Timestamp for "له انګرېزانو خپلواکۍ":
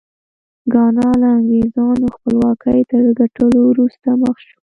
1.21-2.79